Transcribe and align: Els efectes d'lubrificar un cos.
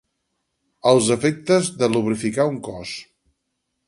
Els 0.91 1.09
efectes 1.15 1.69
d'lubrificar 1.81 2.47
un 2.53 2.57
cos. 2.69 2.95